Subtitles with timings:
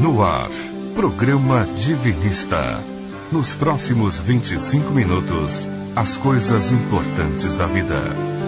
[0.00, 0.48] No ar,
[0.94, 2.80] programa Divinista.
[3.32, 8.00] Nos próximos 25 minutos, as coisas importantes da vida.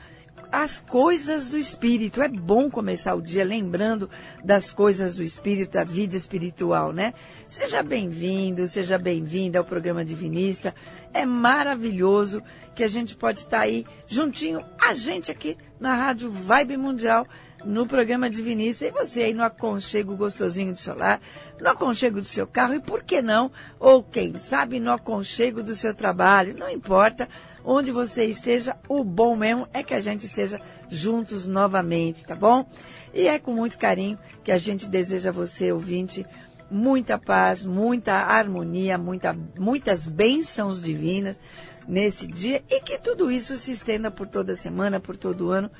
[0.51, 2.21] as coisas do espírito.
[2.21, 4.09] É bom começar o dia lembrando
[4.43, 7.13] das coisas do espírito, da vida espiritual, né?
[7.47, 10.73] Seja bem-vindo, seja bem-vinda ao programa Divinista.
[11.13, 12.41] É maravilhoso
[12.73, 17.27] que a gente pode estar aí juntinho, a gente aqui na Rádio Vibe Mundial
[17.66, 21.19] no programa Divinista e você aí no aconchego gostosinho do seu lar,
[21.59, 25.75] no aconchego do seu carro e por que não, ou quem sabe no aconchego do
[25.75, 27.27] seu trabalho, não importa.
[27.63, 32.69] Onde você esteja, o bom mesmo é que a gente esteja juntos novamente, tá bom?
[33.11, 36.23] E é com muito carinho que a gente deseja a você, ouvinte,
[36.69, 41.39] muita paz, muita harmonia, muita, muitas bênçãos divinas
[41.88, 42.63] nesse dia.
[42.69, 45.72] E que tudo isso se estenda por toda semana, por todo ano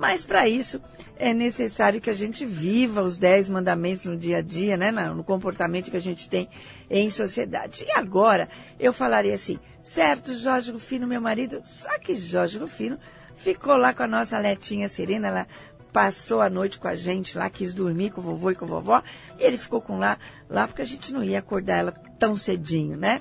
[0.00, 0.80] mas para isso
[1.14, 5.22] é necessário que a gente viva os dez mandamentos no dia a dia, né, no
[5.22, 6.48] comportamento que a gente tem
[6.88, 7.84] em sociedade.
[7.86, 12.98] E agora eu falaria assim, certo, Jorge Rufino, meu marido, só que Jorge Rufino
[13.36, 15.46] ficou lá com a nossa letinha Serena, ela
[15.92, 18.68] passou a noite com a gente lá, quis dormir com o vovô e com a
[18.68, 19.02] vovó,
[19.38, 20.16] e ele ficou com lá,
[20.48, 23.20] lá porque a gente não ia acordar ela tão cedinho, né?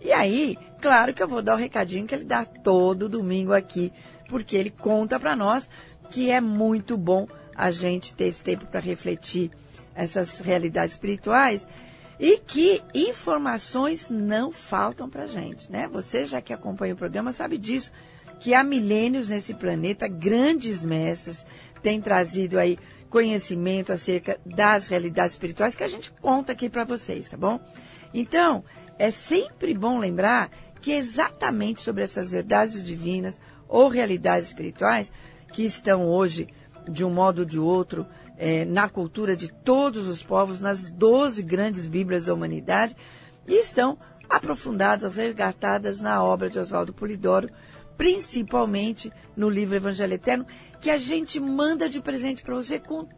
[0.00, 3.92] E aí, claro que eu vou dar o recadinho que ele dá todo domingo aqui,
[4.28, 5.70] porque ele conta para nós
[6.10, 9.50] que é muito bom a gente ter esse tempo para refletir
[9.94, 11.66] essas realidades espirituais
[12.18, 15.88] e que informações não faltam para a gente, né?
[15.88, 17.92] Você já que acompanha o programa sabe disso,
[18.40, 21.46] que há milênios nesse planeta, grandes mestres
[21.82, 22.78] têm trazido aí
[23.08, 27.60] conhecimento acerca das realidades espirituais que a gente conta aqui para vocês, tá bom?
[28.12, 28.64] Então,
[28.98, 30.50] é sempre bom lembrar
[30.80, 35.12] que exatamente sobre essas verdades divinas ou realidades espirituais,
[35.56, 36.48] que estão hoje,
[36.86, 38.06] de um modo ou de outro,
[38.36, 42.94] é, na cultura de todos os povos, nas 12 grandes Bíblias da humanidade,
[43.48, 43.96] e estão
[44.28, 47.48] aprofundadas, resgatadas na obra de Oswaldo Polidoro,
[47.96, 50.46] principalmente no livro Evangelho Eterno,
[50.78, 53.08] que a gente manda de presente para você com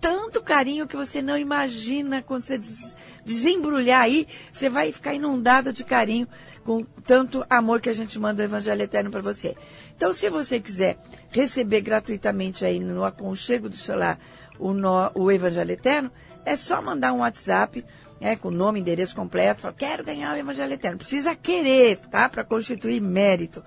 [0.00, 5.72] tanto carinho que você não imagina quando você des desembrulhar aí, você vai ficar inundado
[5.72, 6.26] de carinho
[6.64, 9.56] com tanto amor que a gente manda o Evangelho Eterno para você.
[10.00, 10.96] Então, se você quiser
[11.30, 14.18] receber gratuitamente aí no aconchego do celular
[14.58, 16.10] o, no, o Evangelho Eterno,
[16.42, 17.84] é só mandar um WhatsApp
[18.18, 20.96] né, com nome, endereço completo, fala, quero ganhar o Evangelho Eterno.
[20.96, 22.30] Precisa querer, tá?
[22.30, 23.62] Para constituir mérito.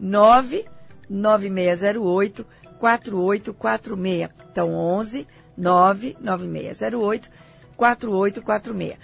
[0.00, 2.44] 99608
[2.80, 4.30] 4846.
[4.50, 5.24] Então, 11
[5.56, 7.30] 99608
[7.76, 8.98] 4846.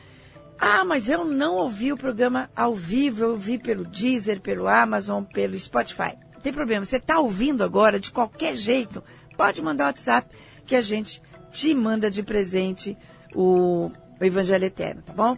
[0.58, 5.22] Ah, mas eu não ouvi o programa ao vivo, eu ouvi pelo Deezer, pelo Amazon,
[5.22, 6.84] pelo Spotify tem problema.
[6.84, 9.02] Você está ouvindo agora, de qualquer jeito,
[9.36, 10.34] pode mandar o WhatsApp
[10.66, 12.96] que a gente te manda de presente
[13.34, 15.36] o, o Evangelho Eterno, tá bom?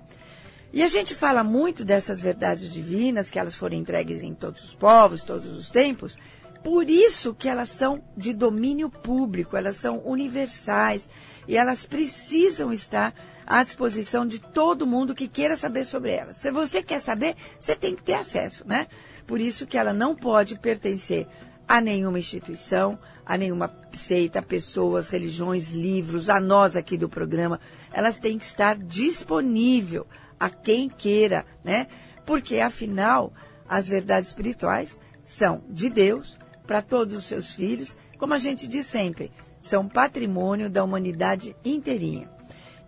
[0.72, 4.74] E a gente fala muito dessas verdades divinas, que elas foram entregues em todos os
[4.74, 6.18] povos, todos os tempos,
[6.64, 11.08] por isso que elas são de domínio público, elas são universais
[11.46, 13.14] e elas precisam estar
[13.46, 16.36] à disposição de todo mundo que queira saber sobre elas.
[16.36, 18.86] Se você quer saber, você tem que ter acesso, né?
[19.26, 21.26] Por isso que ela não pode pertencer
[21.66, 27.60] a nenhuma instituição, a nenhuma seita, pessoas, religiões, livros, a nós aqui do programa.
[27.92, 30.06] Elas têm que estar disponível
[30.38, 31.86] a quem queira, né?
[32.26, 33.32] Porque afinal,
[33.68, 38.86] as verdades espirituais são de Deus para todos os seus filhos, como a gente diz
[38.86, 39.30] sempre,
[39.60, 42.28] são patrimônio da humanidade inteirinha.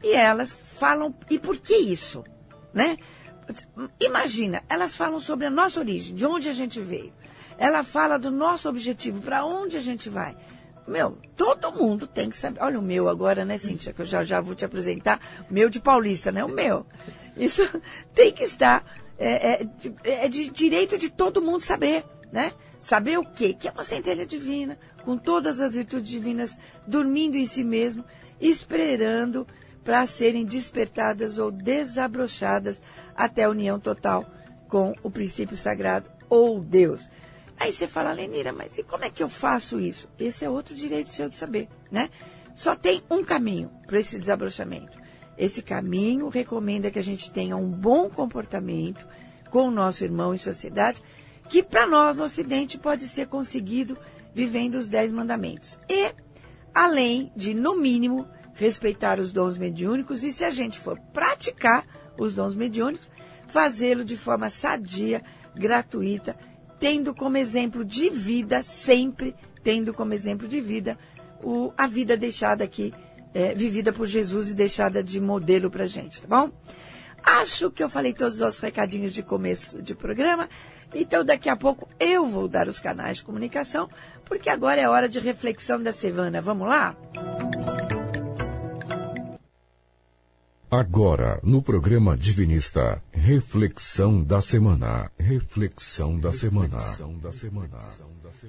[0.02, 2.24] E elas falam, e por que isso?
[2.72, 2.98] Né?
[4.00, 7.12] Imagina, elas falam sobre a nossa origem, de onde a gente veio.
[7.58, 10.36] Ela fala do nosso objetivo, para onde a gente vai.
[10.86, 12.60] meu, todo mundo tem que saber.
[12.60, 15.20] Olha o meu agora, né, Cíntia, que eu já, já vou te apresentar.
[15.50, 16.44] Meu de paulista, né?
[16.44, 16.84] O meu.
[17.36, 17.62] Isso
[18.14, 18.84] tem que estar.
[19.18, 19.68] É, é,
[20.04, 22.52] é de direito de todo mundo saber, né?
[22.78, 23.54] Saber o quê?
[23.54, 28.04] Que é uma centelha divina, com todas as virtudes divinas, dormindo em si mesmo,
[28.38, 29.46] esperando
[29.86, 32.82] para serem despertadas ou desabrochadas
[33.14, 34.26] até a união total
[34.66, 37.08] com o princípio sagrado ou Deus.
[37.56, 40.08] Aí você fala, Lenira, mas e como é que eu faço isso?
[40.18, 42.10] Esse é outro direito seu de saber, né?
[42.56, 44.98] Só tem um caminho para esse desabrochamento.
[45.38, 49.06] Esse caminho recomenda que a gente tenha um bom comportamento
[49.50, 51.00] com o nosso irmão em sociedade,
[51.48, 53.96] que para nós no Ocidente pode ser conseguido
[54.34, 55.78] vivendo os dez mandamentos.
[55.88, 56.12] E,
[56.74, 61.86] além de, no mínimo, respeitar os dons mediúnicos e, se a gente for praticar
[62.18, 63.08] os dons mediúnicos,
[63.46, 65.22] fazê-lo de forma sadia,
[65.54, 66.36] gratuita
[66.78, 70.98] tendo como exemplo de vida, sempre tendo como exemplo de vida,
[71.42, 72.94] o, a vida deixada aqui,
[73.34, 76.50] é, vivida por Jesus e deixada de modelo para gente, tá bom?
[77.22, 80.48] Acho que eu falei todos os recadinhos de começo de programa,
[80.94, 83.88] então daqui a pouco eu vou dar os canais de comunicação,
[84.24, 86.40] porque agora é hora de reflexão da semana.
[86.40, 86.96] Vamos lá?
[90.78, 95.10] Agora, no programa Divinista, reflexão da semana.
[95.18, 96.76] Reflexão da semana.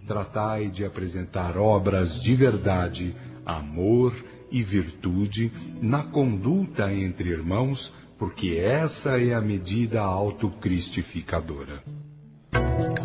[0.06, 3.15] Tratai de apresentar obras de verdade,
[3.45, 4.13] amor
[4.51, 11.81] e virtude na conduta entre irmãos, porque essa é a medida autocristificadora.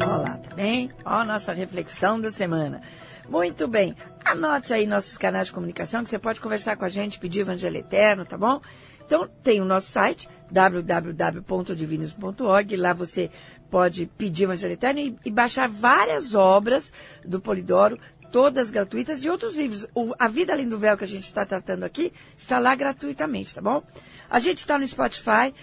[0.05, 0.91] Olá, tá bem?
[1.05, 2.83] Ó, a nossa reflexão da semana.
[3.29, 3.95] Muito bem.
[4.25, 7.77] Anote aí nossos canais de comunicação, que você pode conversar com a gente, pedir Evangelho
[7.77, 8.61] Eterno, tá bom?
[9.07, 12.77] Então, tem o nosso site, www.divinos.org.
[12.77, 13.31] Lá você
[13.71, 16.93] pode pedir Evangelho Eterno e, e, baixar várias obras
[17.25, 17.99] do Polidoro,
[18.31, 19.89] todas gratuitas, e outros livros.
[19.95, 23.55] O, a Vida Além do Véu, que a gente está tratando aqui, está lá gratuitamente,
[23.55, 23.83] tá bom?
[24.29, 25.55] A gente está no Spotify.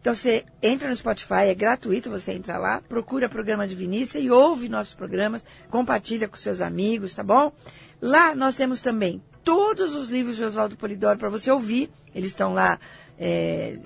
[0.00, 4.66] Então você entra no Spotify, é gratuito, você entra lá, procura programa Divinista e ouve
[4.66, 7.52] nossos programas, compartilha com seus amigos, tá bom?
[8.00, 11.90] Lá nós temos também todos os livros de Oswaldo Polidoro para você ouvir.
[12.14, 12.78] Eles estão lá.
[13.18, 13.78] É,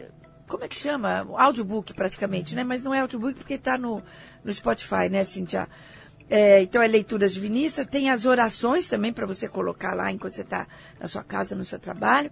[0.47, 1.27] como é que chama?
[1.37, 2.62] Audiobook praticamente, né?
[2.62, 4.03] Mas não é audiobook porque está no,
[4.45, 5.69] no Spotify, né, Cintia?
[6.29, 10.41] É, então é leituras divinistas, tem as orações também para você colocar lá enquanto você
[10.41, 10.67] está
[10.99, 12.31] na sua casa, no seu trabalho.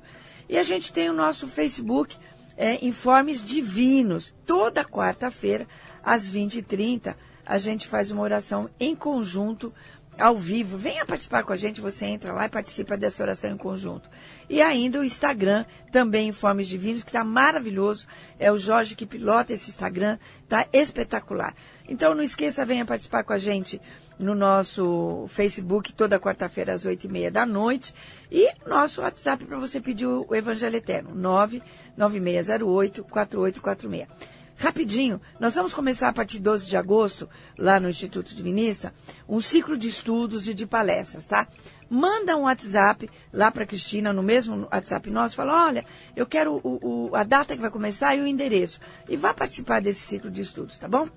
[0.48, 2.16] E a gente tem o nosso Facebook,
[2.56, 4.34] é, Informes Divinos.
[4.46, 5.66] Toda quarta-feira,
[6.02, 7.14] às 20h30,
[7.44, 9.72] a gente faz uma oração em conjunto
[10.18, 10.76] ao vivo.
[10.76, 14.08] Venha participar com a gente, você entra lá e participa dessa oração em conjunto.
[14.48, 18.06] E ainda o Instagram, também Informes Divinos, que está maravilhoso.
[18.38, 21.54] É o Jorge que pilota esse Instagram, está espetacular.
[21.88, 23.80] Então não esqueça, venha participar com a gente
[24.18, 27.94] no nosso Facebook toda quarta-feira às oito e meia da noite
[28.30, 34.41] e nosso WhatsApp para você pedir o Evangelho Eterno, 99608 4846.
[34.62, 37.28] Rapidinho, nós vamos começar a partir de 12 de agosto,
[37.58, 38.94] lá no Instituto Divinista,
[39.28, 41.48] um ciclo de estudos e de palestras, tá?
[41.90, 47.08] Manda um WhatsApp lá para Cristina, no mesmo WhatsApp nosso, fala, olha, eu quero o,
[47.10, 48.78] o, a data que vai começar e o endereço.
[49.08, 51.08] E vá participar desse ciclo de estudos, tá bom?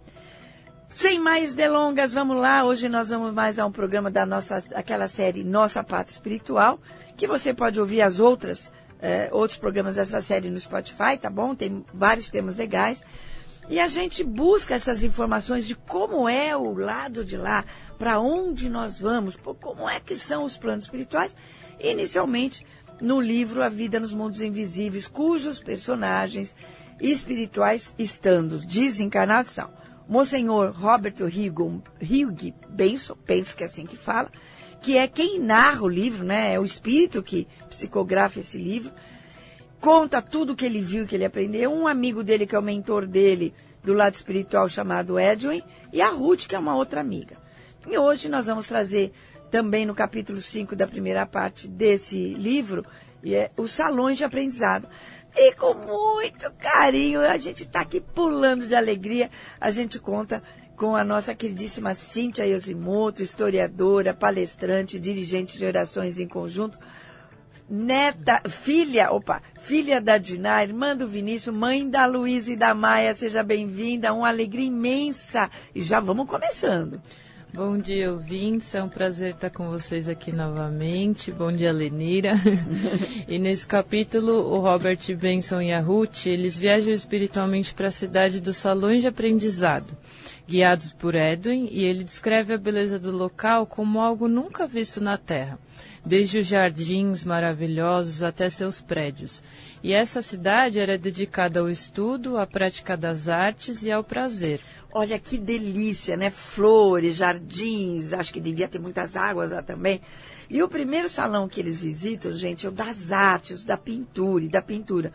[0.89, 2.63] Sem mais delongas, vamos lá.
[2.63, 6.79] Hoje nós vamos mais a um programa da nossa, aquela série Nossa Pátria Espiritual,
[7.15, 11.53] que você pode ouvir as outras, eh, outros programas dessa série no Spotify, tá bom?
[11.53, 13.03] Tem vários temas legais.
[13.67, 17.65] E a gente busca essas informações de como é o lado de lá,
[17.97, 21.35] para onde nós vamos, como é que são os planos espirituais.
[21.79, 22.65] Inicialmente,
[23.01, 26.55] no livro A Vida nos Mundos Invisíveis, cujos personagens
[27.01, 29.69] espirituais, estando desencarnados, são
[30.07, 34.31] Monsenhor Roberto Hugh Benson, penso que é assim que fala,
[34.79, 36.53] que é quem narra o livro, né?
[36.53, 38.93] É o espírito que psicografa esse livro
[39.79, 41.71] conta tudo o que ele viu, que ele aprendeu.
[41.71, 43.53] Um amigo dele, que é o mentor dele
[43.83, 45.61] do lado espiritual, chamado Edwin,
[45.93, 47.37] e a Ruth, que é uma outra amiga.
[47.87, 49.13] E hoje nós vamos trazer
[49.51, 52.83] também no capítulo 5 da primeira parte desse livro,
[53.23, 54.87] e é os salões de aprendizado.
[55.35, 59.29] E com muito carinho, a gente está aqui pulando de alegria,
[59.59, 60.41] a gente conta
[60.75, 66.77] com a nossa queridíssima Cíntia Yosimoto, historiadora, palestrante, dirigente de orações em conjunto,
[67.69, 73.13] neta, filha, opa, filha da Diná, irmã do Vinícius, mãe da Luísa e da Maia,
[73.13, 75.49] seja bem-vinda, uma alegria imensa.
[75.73, 77.01] E já vamos começando.
[77.55, 78.75] Bom dia, ouvintes.
[78.75, 81.31] É um prazer estar com vocês aqui novamente.
[81.31, 82.33] Bom dia, Lenira.
[83.29, 88.41] e nesse capítulo, o Robert Benson e a Ruth, eles viajam espiritualmente para a cidade
[88.41, 89.95] dos salões de aprendizado,
[90.45, 95.17] guiados por Edwin, e ele descreve a beleza do local como algo nunca visto na
[95.17, 95.57] Terra,
[96.05, 99.41] desde os jardins maravilhosos até seus prédios.
[99.83, 104.59] E essa cidade era dedicada ao estudo, à prática das artes e ao prazer.
[104.91, 106.29] Olha que delícia, né?
[106.29, 109.99] Flores, jardins, acho que devia ter muitas águas lá também.
[110.49, 114.47] E o primeiro salão que eles visitam, gente, é o das artes, da pintura e
[114.47, 115.11] da pintura.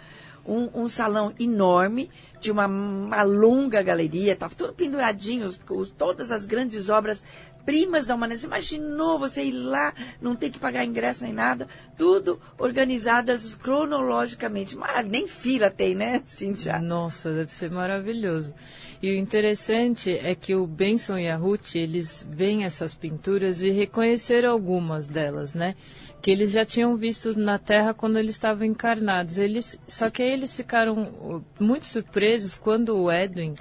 [0.47, 6.31] Um, um salão enorme, de uma, uma longa galeria, estava tudo penduradinho, os, os, todas
[6.31, 7.23] as grandes obras
[7.71, 8.41] primas da humanidade.
[8.41, 14.77] Você imaginou você ir lá, não ter que pagar ingresso nem nada, tudo organizadas cronologicamente.
[15.07, 16.81] Nem fila tem, né, Cintia?
[16.81, 18.53] Nossa, deve ser maravilhoso.
[19.01, 23.71] E o interessante é que o Benson e a Ruth, eles veem essas pinturas e
[23.71, 25.77] reconheceram algumas delas, né?
[26.21, 29.39] Que eles já tinham visto na Terra quando eles estavam encarnados.
[29.39, 33.55] Eles, só que aí eles ficaram uh, muito surpresos quando o Edwin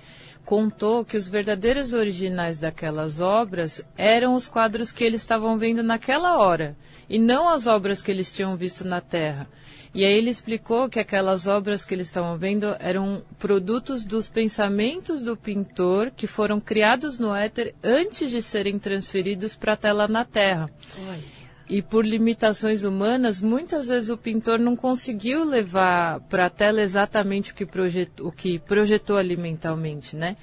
[0.50, 6.39] contou que os verdadeiros originais daquelas obras eram os quadros que eles estavam vendo naquela
[6.39, 6.75] hora,
[7.08, 9.48] e não as obras que eles tinham visto na Terra.
[9.94, 15.22] E aí ele explicou que aquelas obras que eles estavam vendo eram produtos dos pensamentos
[15.22, 20.25] do pintor que foram criados no éter antes de serem transferidos para a tela na
[20.25, 20.68] Terra.
[21.70, 27.52] E por limitações humanas, muitas vezes o pintor não conseguiu levar para a tela exatamente
[27.52, 30.36] o que, projetou, o que projetou ali mentalmente, né?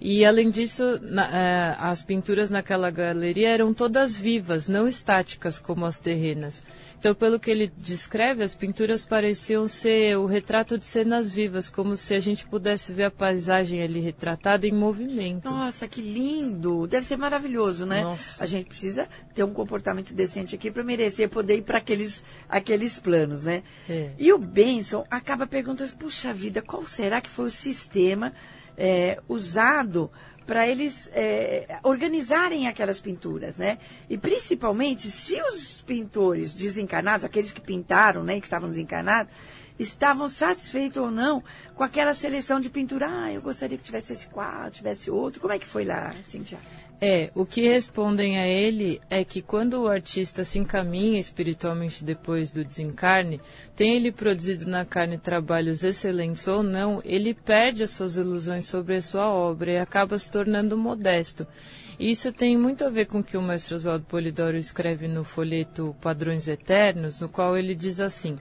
[0.00, 5.84] E além disso, na, eh, as pinturas naquela galeria eram todas vivas, não estáticas como
[5.84, 6.62] as terrenas.
[7.02, 11.96] Então, pelo que ele descreve, as pinturas pareciam ser o retrato de cenas vivas, como
[11.96, 15.50] se a gente pudesse ver a paisagem ali retratada em movimento.
[15.50, 16.86] Nossa, que lindo!
[16.86, 18.04] Deve ser maravilhoso, né?
[18.04, 18.44] Nossa.
[18.44, 23.00] A gente precisa ter um comportamento decente aqui para merecer poder ir para aqueles, aqueles
[23.00, 23.64] planos, né?
[23.90, 24.12] É.
[24.16, 28.32] E o Benson acaba perguntando: puxa vida, qual será que foi o sistema
[28.78, 30.08] é, usado?
[30.52, 33.78] Para eles é, organizarem aquelas pinturas, né?
[34.10, 39.32] E principalmente se os pintores desencarnados, aqueles que pintaram, né, que estavam desencarnados,
[39.78, 41.42] estavam satisfeitos ou não
[41.74, 43.08] com aquela seleção de pintura.
[43.10, 45.40] Ah, eu gostaria que tivesse esse quadro, tivesse outro.
[45.40, 46.58] Como é que foi lá, Cintia?
[47.04, 52.52] É, o que respondem a ele é que quando o artista se encaminha espiritualmente depois
[52.52, 53.40] do desencarne,
[53.74, 58.94] tem ele produzido na carne trabalhos excelentes ou não, ele perde as suas ilusões sobre
[58.94, 61.44] a sua obra e acaba se tornando modesto.
[61.98, 65.96] Isso tem muito a ver com o que o mestre Oswaldo Polidoro escreve no folheto
[66.00, 68.38] Padrões Eternos, no qual ele diz assim: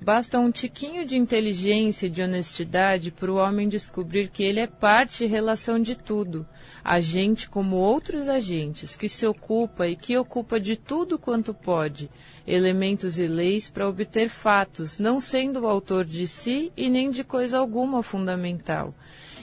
[0.00, 4.66] Basta um tiquinho de inteligência e de honestidade para o homem descobrir que ele é
[4.66, 6.46] parte e relação de tudo,
[6.82, 12.10] agente como outros agentes, que se ocupa e que ocupa de tudo quanto pode,
[12.46, 17.24] elementos e leis para obter fatos, não sendo o autor de si e nem de
[17.24, 18.94] coisa alguma fundamental.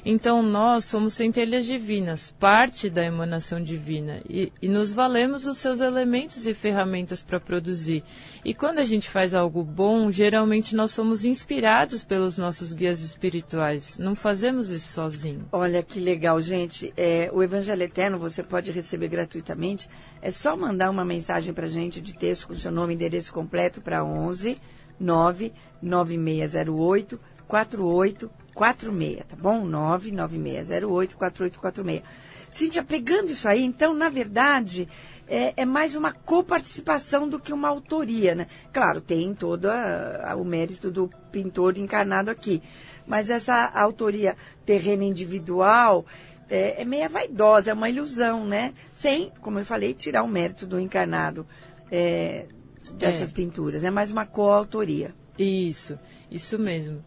[0.03, 5.79] Então nós somos centelhas divinas, parte da emanação divina, e, e nos valemos dos seus
[5.79, 8.03] elementos e ferramentas para produzir.
[8.43, 13.99] E quando a gente faz algo bom, geralmente nós somos inspirados pelos nossos guias espirituais.
[13.99, 15.45] Não fazemos isso sozinho.
[15.51, 16.91] Olha que legal, gente.
[16.97, 19.87] É, o Evangelho Eterno você pode receber gratuitamente.
[20.21, 23.81] É só mandar uma mensagem para gente de texto com seu nome e endereço completo
[23.81, 24.59] para 11
[24.99, 29.65] 99608 48 46, tá bom?
[29.67, 32.03] 996084846.
[32.51, 34.87] Cíntia, pegando isso aí, então, na verdade,
[35.27, 38.47] é, é mais uma coparticipação do que uma autoria, né?
[38.73, 42.61] Claro, tem todo a, a, o mérito do pintor encarnado aqui.
[43.07, 46.05] Mas essa autoria terrena individual
[46.49, 48.73] é, é meia vaidosa, é uma ilusão, né?
[48.91, 51.47] Sem, como eu falei, tirar o mérito do encarnado
[51.89, 52.47] é,
[52.95, 53.33] dessas é.
[53.33, 53.85] pinturas.
[53.85, 55.15] É mais uma coautoria.
[55.39, 55.97] Isso,
[56.29, 57.01] isso mesmo.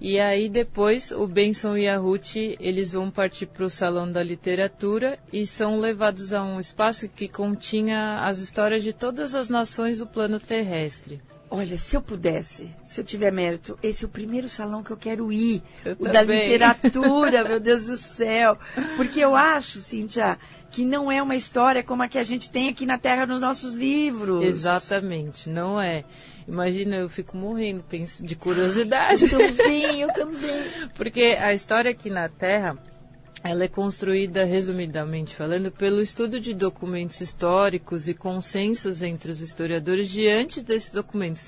[0.00, 4.22] E aí depois o Benson e a Ruth, eles vão partir para o Salão da
[4.22, 9.98] Literatura e são levados a um espaço que continha as histórias de todas as nações
[9.98, 11.20] do plano terrestre.
[11.48, 14.96] Olha, se eu pudesse, se eu tiver mérito, esse é o primeiro salão que eu
[14.96, 15.62] quero ir.
[15.84, 16.12] Eu o também.
[16.12, 18.58] da literatura, meu Deus do céu.
[18.96, 20.38] Porque eu acho, Cíntia,
[20.70, 23.40] que não é uma história como a que a gente tem aqui na Terra nos
[23.40, 24.44] nossos livros.
[24.44, 26.04] Exatamente, não é.
[26.48, 27.84] Imagina, eu fico morrendo
[28.20, 29.24] de curiosidade.
[29.24, 30.64] Eu também, eu também.
[30.94, 32.76] Porque a história aqui na Terra,
[33.42, 40.08] ela é construída, resumidamente falando, pelo estudo de documentos históricos e consensos entre os historiadores
[40.10, 41.46] diante desses documentos.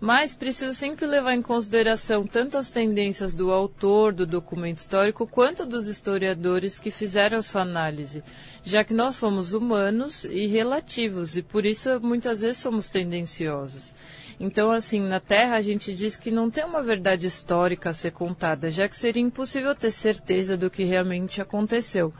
[0.00, 5.66] Mas precisa sempre levar em consideração tanto as tendências do autor do documento histórico quanto
[5.66, 8.22] dos historiadores que fizeram sua análise,
[8.62, 13.92] já que nós somos humanos e relativos e por isso muitas vezes somos tendenciosos.
[14.42, 18.12] Então, assim, na Terra a gente diz que não tem uma verdade histórica a ser
[18.12, 22.10] contada, já que seria impossível ter certeza do que realmente aconteceu.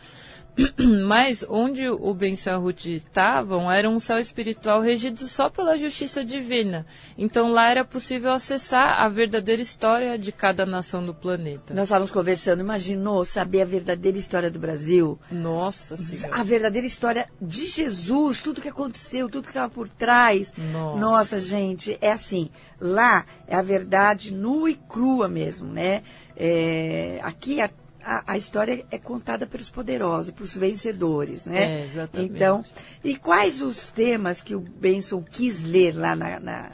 [1.06, 6.24] Mas onde o Benção a Ruth estavam era um céu espiritual regido só pela justiça
[6.24, 6.86] divina.
[7.16, 11.74] Então lá era possível acessar a verdadeira história de cada nação do planeta.
[11.74, 15.18] Nós estávamos conversando, imaginou saber a verdadeira história do Brasil?
[15.30, 16.34] Nossa Senhora.
[16.34, 20.52] A verdadeira história de Jesus, tudo que aconteceu, tudo que estava por trás.
[20.72, 20.98] Nossa.
[20.98, 22.50] Nossa, gente, é assim.
[22.80, 26.02] Lá é a verdade nua e crua mesmo, né?
[26.36, 27.68] É, aqui a
[28.04, 31.80] a, a, história é contada pelos poderosos, pelos vencedores, né?
[31.80, 32.34] É, exatamente.
[32.34, 32.64] Então,
[33.02, 36.70] e quais os temas que o Benson quis ler lá na, na,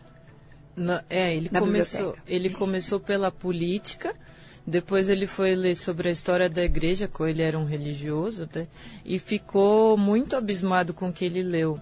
[0.76, 2.23] na é, ele na começou, biblioteca?
[2.26, 4.14] ele começou pela política,
[4.66, 8.66] depois ele foi ler sobre a história da igreja, que ele era um religioso, né?
[9.04, 11.80] e ficou muito abismado com o que ele leu.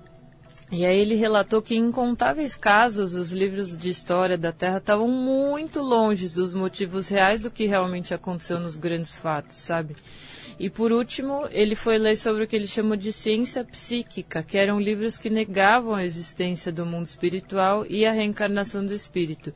[0.73, 5.09] E aí ele relatou que em incontáveis casos os livros de história da Terra estavam
[5.09, 9.95] muito longe dos motivos reais do que realmente aconteceu nos grandes fatos, sabe?
[10.59, 14.57] E por último, ele foi ler sobre o que ele chamou de ciência psíquica, que
[14.57, 19.53] eram livros que negavam a existência do mundo espiritual e a reencarnação do espírito.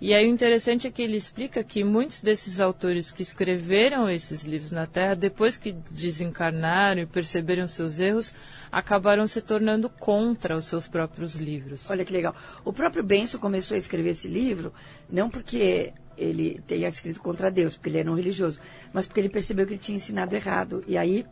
[0.00, 4.44] E aí o interessante é que ele explica que muitos desses autores que escreveram esses
[4.44, 8.32] livros na Terra, depois que desencarnaram e perceberam seus erros,
[8.70, 11.90] acabaram se tornando contra os seus próprios livros.
[11.90, 12.34] Olha que legal.
[12.64, 14.72] O próprio Benson começou a escrever esse livro,
[15.10, 18.58] não porque ele tenha escrito contra Deus, porque ele era um religioso,
[18.92, 20.84] mas porque ele percebeu que ele tinha ensinado errado.
[20.86, 21.26] E aí.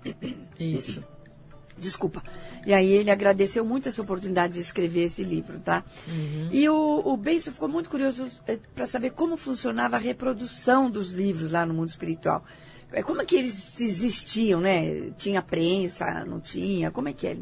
[0.59, 1.05] Isso.
[1.79, 2.23] Desculpa.
[2.67, 5.85] E aí ele agradeceu muito essa oportunidade de escrever esse livro, tá?
[6.09, 6.49] Uhum.
[6.51, 8.29] E o, o Benson ficou muito curioso
[8.75, 12.45] para saber como funcionava a reprodução dos livros lá no mundo espiritual.
[12.93, 15.11] É, Como é que eles existiam, né?
[15.19, 16.91] Tinha prensa, não tinha?
[16.91, 17.37] Como é que é?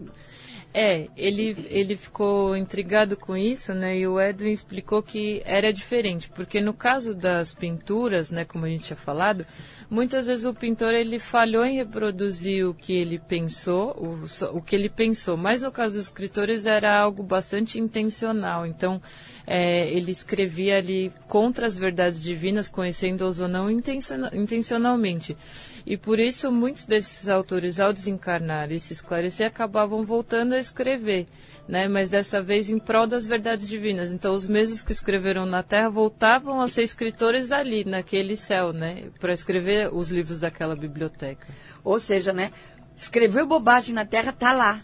[0.76, 3.96] É, ele, ele ficou intrigado com isso, né?
[3.96, 8.68] E o Edwin explicou que era diferente, porque no caso das pinturas, né, como a
[8.68, 9.46] gente tinha falado,
[9.88, 14.74] muitas vezes o pintor ele falhou em reproduzir o que ele pensou, o, o que
[14.74, 18.66] ele pensou, mas no caso dos escritores era algo bastante intencional.
[18.66, 19.00] Então,
[19.46, 25.36] é, ele escrevia ali contra as verdades divinas, conhecendo-os ou não intenciona- intencionalmente.
[25.86, 31.26] E por isso muitos desses autores, ao desencarnar e se esclarecer, acabavam voltando a escrever,
[31.68, 31.88] né?
[31.88, 34.10] mas dessa vez em prol das verdades divinas.
[34.10, 39.04] Então os mesmos que escreveram na Terra voltavam a ser escritores ali, naquele céu, né?
[39.20, 41.46] para escrever os livros daquela biblioteca.
[41.84, 42.50] Ou seja, né?
[42.96, 44.80] Escreveu bobagem na terra, tá lá.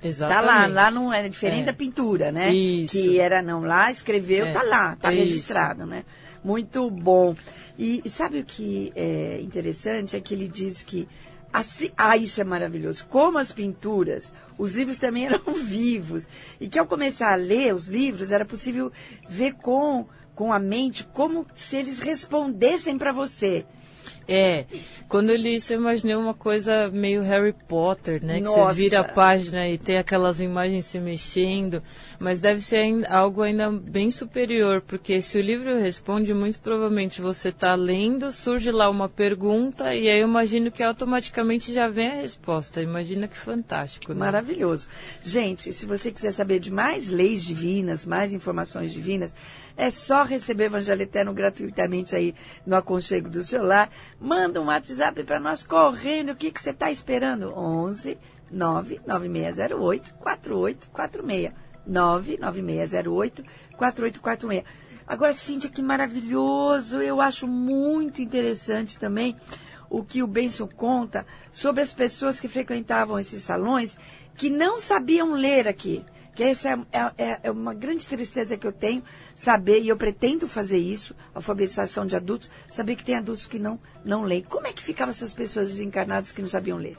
[0.00, 0.72] Tá Exatamente.
[0.72, 1.66] lá, lá não é diferente É.
[1.66, 2.52] da pintura, né?
[2.52, 2.92] Isso.
[2.96, 4.52] Que era não lá, escreveu, É.
[4.52, 5.24] tá lá, tá É isso.
[5.24, 6.04] registrado, né?
[6.42, 7.34] Muito bom.
[7.78, 10.16] E, e sabe o que é interessante?
[10.16, 11.08] É que ele diz que
[11.52, 13.06] assim, ah, isso é maravilhoso.
[13.08, 16.26] Como as pinturas, os livros também eram vivos.
[16.60, 18.90] E que ao começar a ler os livros, era possível
[19.28, 23.64] ver com, com a mente como se eles respondessem para você.
[24.26, 24.64] É,
[25.08, 28.36] quando eu li isso eu imaginei uma coisa meio Harry Potter, né?
[28.36, 28.72] Que Nossa.
[28.72, 31.82] você vira a página e tem aquelas imagens se mexendo,
[32.18, 37.50] mas deve ser algo ainda bem superior, porque se o livro responde, muito provavelmente você
[37.50, 42.14] está lendo, surge lá uma pergunta e aí eu imagino que automaticamente já vem a
[42.14, 42.82] resposta.
[42.82, 44.20] Imagina que fantástico, né?
[44.20, 44.88] Maravilhoso.
[45.22, 49.34] Gente, se você quiser saber de mais leis divinas, mais informações divinas,
[49.76, 52.34] é só receber o Evangelho Eterno gratuitamente aí
[52.66, 53.90] no aconchego do celular.
[54.20, 56.30] Manda um WhatsApp para nós correndo.
[56.30, 57.52] O que, que você está esperando?
[57.56, 58.16] 11
[58.50, 61.52] 99608 4846.
[61.86, 63.44] 99608
[63.76, 64.64] 4846.
[65.06, 67.02] Agora, Cíntia, que maravilhoso.
[67.02, 69.36] Eu acho muito interessante também
[69.90, 73.98] o que o Benson conta sobre as pessoas que frequentavam esses salões
[74.34, 76.04] que não sabiam ler aqui.
[76.34, 79.02] Que essa é, é- é uma grande tristeza que eu tenho,
[79.36, 83.78] saber, e eu pretendo fazer isso, alfabetização de adultos, saber que tem adultos que não,
[84.04, 84.42] não leem.
[84.42, 86.96] Como é que ficavam essas pessoas desencarnadas que não sabiam ler?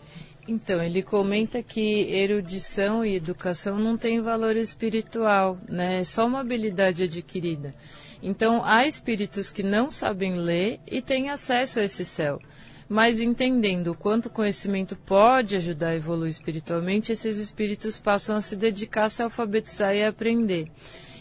[0.47, 6.01] Então, ele comenta que erudição e educação não tem valor espiritual, né?
[6.01, 7.73] É só uma habilidade adquirida.
[8.21, 12.39] Então, há espíritos que não sabem ler e têm acesso a esse céu.
[12.87, 18.41] Mas entendendo o quanto o conhecimento pode ajudar a evoluir espiritualmente, esses espíritos passam a
[18.41, 20.69] se dedicar a se alfabetizar e a aprender.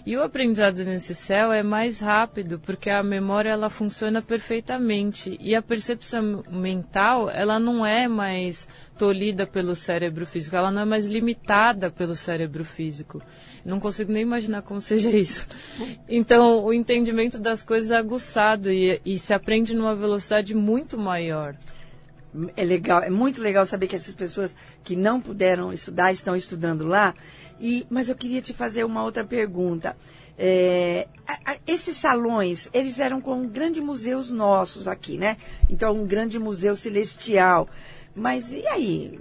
[0.07, 5.55] E o aprendizado nesse céu é mais rápido, porque a memória ela funciona perfeitamente e
[5.55, 11.07] a percepção mental ela não é mais tolhida pelo cérebro físico, ela não é mais
[11.07, 13.23] limitada pelo cérebro físico.
[13.65, 15.47] Não consigo nem imaginar como seja isso.
[16.09, 21.57] Então, o entendimento das coisas é aguçado e, e se aprende numa velocidade muito maior.
[22.57, 26.85] É legal, é muito legal saber que essas pessoas que não puderam estudar estão estudando
[26.85, 27.15] lá.
[27.61, 29.97] E, mas eu queria te fazer uma outra pergunta.
[30.37, 35.37] É, a, a, esses salões, eles eram com grandes museus nossos aqui, né?
[35.71, 37.69] Então, um grande museu celestial.
[38.15, 39.19] Mas e aí?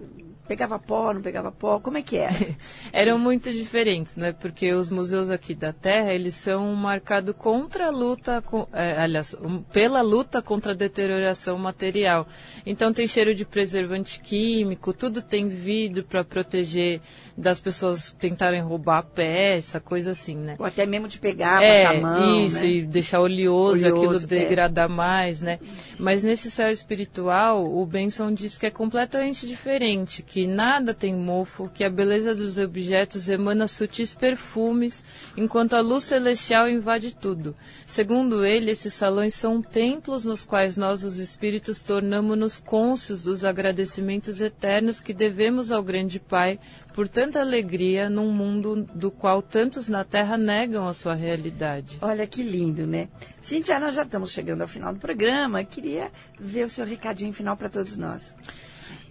[0.48, 1.80] Pegava pó, não pegava pó?
[1.80, 2.34] Como é que era?
[2.92, 4.34] Eram muito diferentes, né?
[4.34, 9.34] Porque os museus aqui da Terra, eles são marcados contra a luta, com, é, aliás,
[9.36, 12.28] um, pela luta contra a deterioração material.
[12.66, 17.00] Então tem cheiro de preservante químico, tudo tem vidro para proteger
[17.36, 20.56] das pessoas tentarem roubar a peça, coisa assim, né?
[20.60, 22.68] Ou até mesmo de pegar, é, passar a mão, Isso, né?
[22.68, 24.40] e deixar oleoso, Oleoso, aquilo é.
[24.40, 25.60] degradar mais, né?
[25.98, 31.70] Mas nesse céu espiritual, o Benson diz que é completamente diferente, que nada tem mofo,
[31.74, 35.04] que a beleza dos objetos emana sutis perfumes,
[35.36, 37.56] enquanto a luz celestial invade tudo.
[37.86, 44.40] Segundo ele, esses salões são templos nos quais nós, os espíritos, tornamos-nos cônscios dos agradecimentos
[44.40, 46.60] eternos que devemos ao grande Pai
[46.94, 51.98] por tanta alegria num mundo do qual tantos na Terra negam a sua realidade.
[52.02, 53.10] Olha que lindo, né?
[53.42, 55.64] Cíntia, nós já estamos chegando ao final do programa.
[55.64, 58.38] Queria ver o seu recadinho final para todos nós.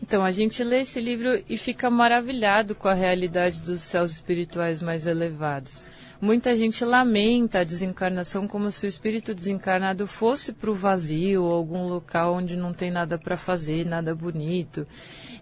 [0.01, 4.81] Então, a gente lê esse livro e fica maravilhado com a realidade dos céus espirituais
[4.81, 5.83] mais elevados.
[6.25, 11.89] Muita gente lamenta a desencarnação como se o espírito desencarnado fosse para o vazio algum
[11.89, 14.87] local onde não tem nada para fazer, nada bonito.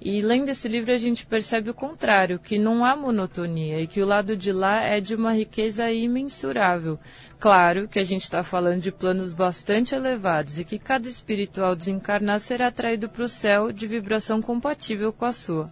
[0.00, 4.00] E lendo esse livro a gente percebe o contrário, que não há monotonia e que
[4.00, 6.98] o lado de lá é de uma riqueza imensurável.
[7.38, 11.76] Claro que a gente está falando de planos bastante elevados e que cada espírito ao
[11.76, 15.70] desencarnar será atraído para o céu de vibração compatível com a sua.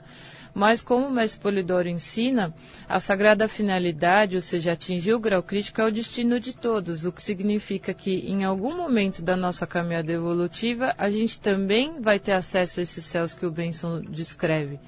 [0.54, 2.54] Mas, como o mestre Polidoro ensina,
[2.88, 7.12] a sagrada finalidade, ou seja, atingir o grau crítico, é o destino de todos, o
[7.12, 12.32] que significa que, em algum momento da nossa caminhada evolutiva, a gente também vai ter
[12.32, 14.78] acesso a esses céus que o Benson descreve.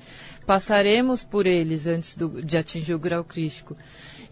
[0.47, 3.77] Passaremos por eles antes do, de atingir o grau crítico.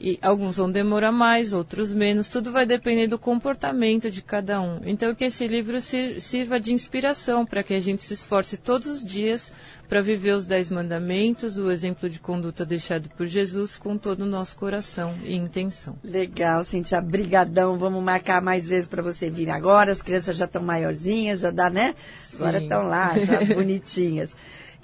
[0.01, 4.81] E alguns vão demorar mais, outros menos, tudo vai depender do comportamento de cada um.
[4.85, 9.05] Então, que esse livro sirva de inspiração para que a gente se esforce todos os
[9.05, 9.51] dias
[9.89, 14.27] para viver os Dez Mandamentos, o exemplo de conduta deixado por Jesus, com todo o
[14.27, 15.97] nosso coração e intenção.
[16.05, 17.77] Legal, Cintia, brigadão.
[17.77, 19.91] Vamos marcar mais vezes para você vir agora.
[19.91, 21.97] As crianças já estão maiorzinhas, já dá, né?
[22.35, 22.65] Agora Sim.
[22.65, 24.37] estão lá, já bonitinhas.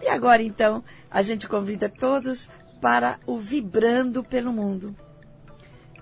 [0.02, 2.48] E agora, então, a gente convida todos
[2.80, 4.94] para o Vibrando pelo Mundo.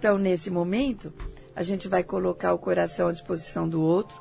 [0.02, 1.12] Então, nesse momento,
[1.54, 4.20] a gente vai colocar o coração à disposição do outro.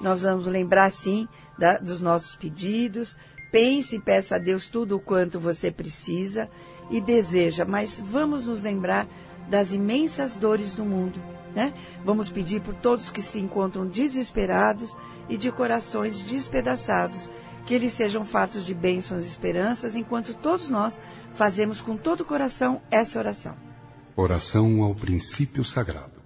[0.00, 3.16] Nós vamos lembrar, sim, da, dos nossos pedidos.
[3.52, 6.50] Pense e peça a Deus tudo o quanto você precisa
[6.90, 9.06] e deseja, mas vamos nos lembrar
[9.48, 11.22] das imensas dores do mundo.
[11.54, 11.72] Né?
[12.04, 14.96] Vamos pedir por todos que se encontram desesperados
[15.28, 17.30] e de corações despedaçados,
[17.64, 20.98] que eles sejam fartos de bênçãos e esperanças, enquanto todos nós
[21.32, 23.71] fazemos com todo o coração essa oração.
[24.14, 26.20] Oração ao princípio sagrado.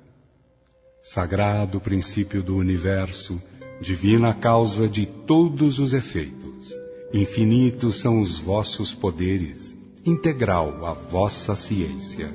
[1.01, 3.40] Sagrado princípio do universo,
[3.81, 6.75] divina causa de todos os efeitos.
[7.14, 12.35] Infinitos são os vossos poderes, integral a vossa ciência.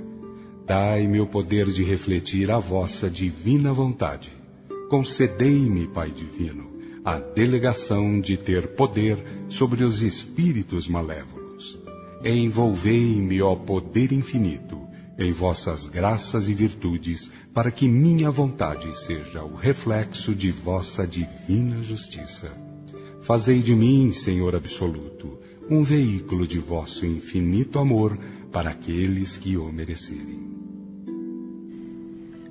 [0.65, 4.31] Dai-me o poder de refletir a vossa divina vontade.
[4.89, 6.71] Concedei-me, Pai Divino,
[7.03, 9.17] a delegação de ter poder
[9.49, 11.77] sobre os espíritos malévolos.
[12.23, 14.81] Envolvei-me, ó poder infinito,
[15.21, 21.84] em vossas graças e virtudes, para que minha vontade seja o reflexo de vossa divina
[21.84, 22.51] justiça.
[23.21, 28.17] Fazei de mim, Senhor absoluto, um veículo de vosso infinito amor
[28.51, 30.50] para aqueles que o merecerem.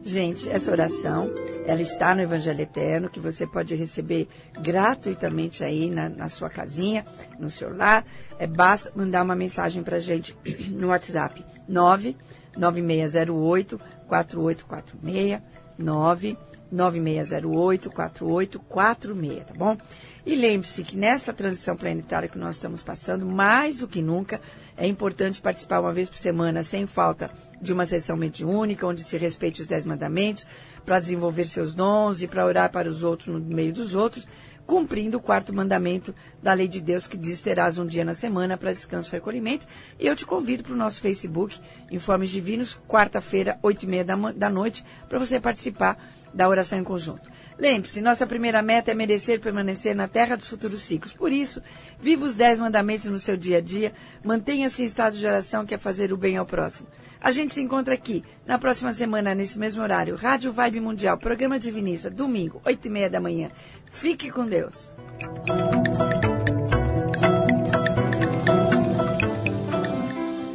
[0.03, 1.31] Gente, essa oração,
[1.67, 4.27] ela está no Evangelho Eterno, que você pode receber
[4.61, 7.05] gratuitamente aí na, na sua casinha,
[7.39, 8.07] no celular.
[8.39, 10.35] É, basta mandar uma mensagem para gente
[10.73, 15.43] no WhatsApp 99608 4846
[15.79, 19.77] 99608 4846, tá bom?
[20.25, 24.41] E lembre-se que nessa transição planetária que nós estamos passando, mais do que nunca,
[24.77, 27.31] é importante participar uma vez por semana, sem falta,
[27.61, 30.47] de uma sessão mediúnica, onde se respeite os dez mandamentos,
[30.85, 34.27] para desenvolver seus dons e para orar para os outros no meio dos outros,
[34.71, 38.57] cumprindo o quarto mandamento da lei de Deus que diz terás um dia na semana
[38.57, 39.67] para descanso e recolhimento.
[39.99, 41.59] E eu te convido para o nosso Facebook,
[41.91, 45.99] Informes Divinos, quarta-feira, oito e meia da, da noite, para você participar
[46.33, 47.29] da oração em conjunto.
[47.59, 51.13] Lembre-se, nossa primeira meta é merecer permanecer na terra dos futuros ciclos.
[51.13, 51.61] Por isso,
[52.01, 53.93] viva os dez mandamentos no seu dia a dia,
[54.25, 56.89] mantenha-se em estado de oração que é fazer o bem ao próximo.
[57.21, 60.17] A gente se encontra aqui na próxima semana, nesse mesmo horário.
[60.17, 63.51] Rádio Vibe Mundial, programa Divinista, domingo, oito e meia da manhã.
[63.91, 64.93] Fique com Deus.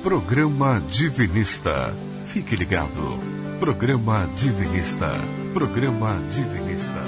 [0.01, 1.93] Programa Divinista.
[2.27, 3.19] Fique ligado.
[3.59, 5.11] Programa Divinista.
[5.53, 7.04] Programa Divinista.